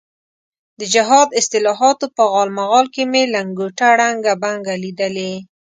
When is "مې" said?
3.11-3.23